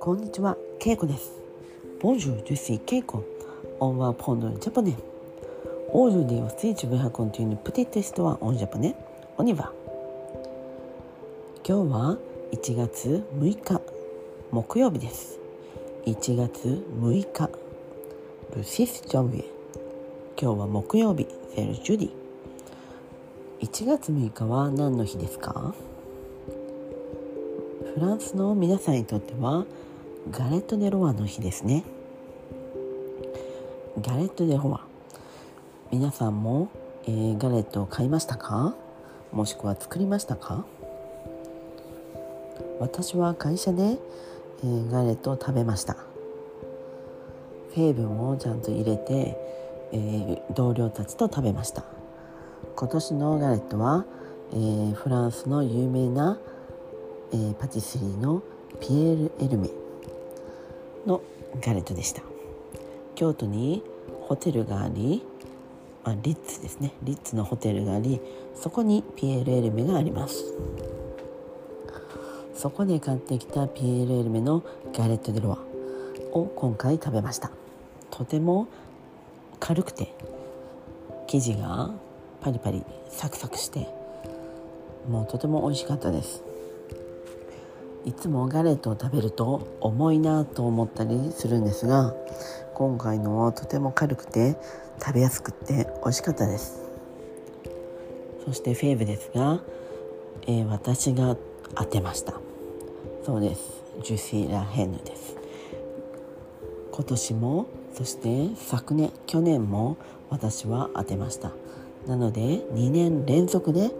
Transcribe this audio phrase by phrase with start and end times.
[0.00, 1.32] こんにちは、ケイコです。
[2.02, 3.22] Bonjour, je suis Keiko.
[3.80, 4.94] On va prendre le japonais.
[5.90, 8.94] Aujourd'hui aussi, je vais raconter une petite histoire en japonais.
[9.38, 9.72] On y va.
[11.66, 12.18] 今日は
[12.52, 13.80] 1月6日、
[14.50, 15.38] 木曜日です。
[16.04, 17.48] 1月6日、
[18.54, 19.44] ルシス・ジョンビエ。
[20.38, 22.23] 今日は木曜日、セル・ジュディ。
[23.60, 25.74] 1月6日は何の日ですか？
[27.94, 29.64] フランスの皆さんにとっては
[30.30, 31.84] ガレット・デ・ロワの日ですね。
[34.00, 34.80] ガレット・デ・ロワ
[35.92, 36.68] 皆さんも、
[37.04, 38.74] えー、ガレットを買いましたか？
[39.32, 40.64] もしくは作りましたか？
[42.80, 43.98] 私は会社で、
[44.62, 45.94] えー、ガレットを食べました。
[45.94, 49.36] フェーブもちゃんと入れて、
[49.92, 51.84] えー、同僚たちと食べました。
[52.76, 54.04] 今年のガレットは、
[54.52, 56.38] えー、フランスの有名な、
[57.32, 58.42] えー、パティスリーの
[58.80, 59.70] ピエール・エルメ
[61.06, 61.20] の
[61.60, 62.22] ガレットでした。
[63.14, 63.82] 京都に
[64.22, 65.22] ホテルがあり、
[66.04, 66.92] まあ、リッツですね。
[67.02, 68.20] リッツのホテルがあり
[68.54, 70.44] そこにピエール・エルメがあります。
[72.54, 74.62] そこで買ってきたピエール・エルメの
[74.96, 75.58] ガレット・デ・ロワ
[76.32, 77.50] を今回食べました。
[78.10, 78.68] とても
[79.60, 80.14] 軽くて
[81.26, 81.90] 生地が
[82.44, 83.88] パリパリサクサクして
[85.08, 86.42] もうとても美味しかったです。
[88.04, 92.12] いつもガレットを食べると重いなと思ったりするんですが
[92.74, 94.58] 今回のはとても軽くて
[95.00, 96.82] 食べやすくって美味しかったです。
[98.44, 99.60] そしてフェーブですが、
[100.46, 101.38] えー、私が
[101.74, 102.34] 当てました。
[103.24, 103.82] そうです。
[104.02, 105.34] ジュシー・ラ・ヘンヌです。
[106.92, 109.96] 今年もそして昨年去年も
[110.28, 111.52] 私は当てました。
[112.06, 113.90] なので2年連続で、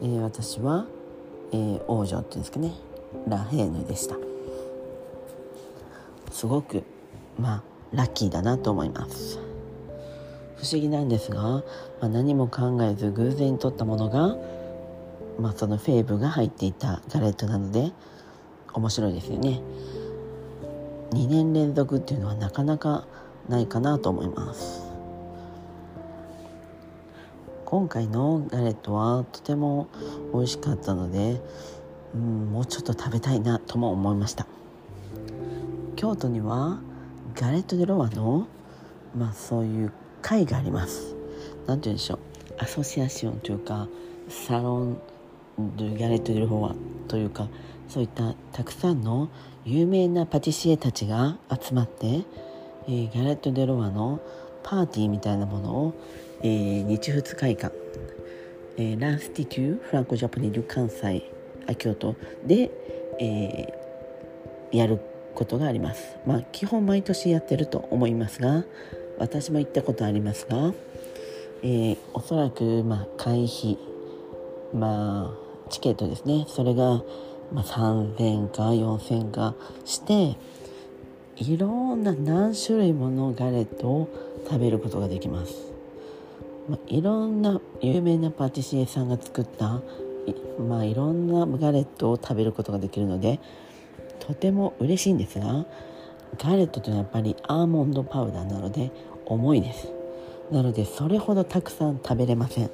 [0.00, 0.86] えー、私は、
[1.52, 2.72] えー、王女っていうんですかね。
[3.28, 4.16] ラヘーヌでした。
[6.30, 6.84] すごく
[7.38, 9.38] まあラッキーだなと思います。
[10.56, 11.62] 不思議なんですが、ま
[12.02, 14.36] あ、何も考えず偶然に取ったものが、
[15.38, 17.92] まあ、そのフェーブが入っていたガレットなので
[18.72, 19.60] 面白いですよね。
[21.10, 23.06] 2年連続っていうのはなかなか
[23.48, 24.83] ないかなと思います。
[27.74, 29.88] 今回のガレットはとても
[30.32, 31.40] 美味しかったので
[32.14, 34.46] うんもうちょっと食べたいなとも思いました。
[35.96, 36.78] 京都には
[37.34, 38.46] ガレット・デ・ロワの
[39.18, 39.92] まあそういう
[40.22, 41.16] 会があります。
[41.66, 42.18] 何て言うんでしょう。
[42.58, 43.88] アソシアションというか
[44.28, 44.98] サロン・
[45.58, 46.76] ドゥ・ガレット・デ・ロワ
[47.08, 47.48] というか
[47.88, 49.28] そういったたくさんの
[49.64, 52.22] 有名なパティシエたちが集まって、
[52.86, 54.20] えー、ガレット・デ・ロワの
[54.64, 55.94] パーティーみたいなものを、
[56.42, 57.72] えー、日仏会館、
[58.76, 61.22] えー、ランスティテューフランコ・ジャポニル関西
[61.78, 62.16] 京都。
[62.44, 62.70] で、
[63.20, 64.98] えー、やる
[65.34, 66.16] ことがあります。
[66.26, 68.64] まあ基本毎年やってると思いますが
[69.18, 70.72] 私も行ったことありますが、
[71.62, 73.78] えー、おそらくまあ会費
[74.72, 76.46] まあチケットですね。
[76.48, 77.02] それが、
[77.52, 79.54] まあ、3,000か4,000か
[79.84, 80.36] して
[81.36, 84.08] いろんな何種類ものガレットを
[84.44, 85.72] 食べることができます。
[86.68, 89.82] まあ、いろんな有名なパティシエさんが作った
[90.58, 93.40] まあいろんなガレットを食べることができるので
[94.20, 95.66] とても嬉しいんですが
[96.38, 98.90] ガレットというのはやっぱりアーモンドパウダーなので
[99.26, 99.88] 重いです。
[100.50, 102.70] なのでそれほどたくさん食べれません、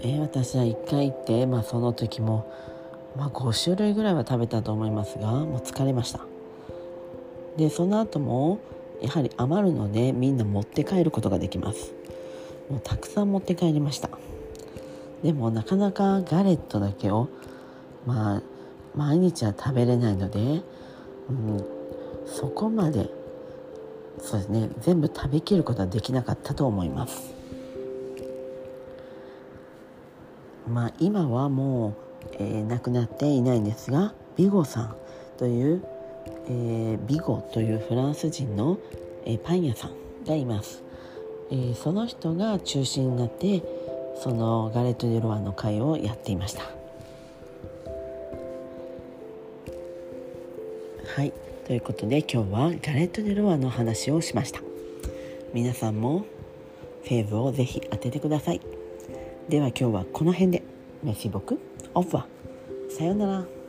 [0.00, 2.52] えー、私は1回行って、まあ、その時も、
[3.16, 6.20] まあ、5種類ぐらいは食べたと思いますがもう疲れました。
[7.56, 8.58] でその後も
[9.02, 11.92] やはり余るのでみんな持って帰ることができます。
[12.70, 14.08] もうたくさん持って帰りました。
[15.22, 17.28] でもなかなかガレットだけを
[18.06, 18.42] まあ
[18.96, 20.62] 毎日は食べれないので、
[21.28, 21.64] うん、
[22.26, 23.08] そこまで
[24.18, 27.34] そうですね全部食べきることはできなかったと思います。
[30.68, 31.94] まあ今はもう、
[32.38, 34.96] えー、亡くなっていないんですがビゴさん
[35.38, 35.84] という、
[36.48, 38.78] えー、ビゴというフランス人の、
[39.24, 40.82] えー、パン屋さんがいます、
[41.50, 43.62] えー、その人が中心になって
[44.22, 46.62] そのガレット・デ・ロワの会をやっていました。
[51.14, 51.32] はい。
[51.66, 54.60] ということで今日はガレット・デ・ロワの話をしました。
[55.52, 56.24] 皆さんも
[57.04, 58.60] フェーブをぜひ当ててください。
[59.48, 60.62] では今日はこの辺で。
[61.02, 61.58] メシボク。
[61.94, 62.26] オフは
[62.88, 63.61] さようなら。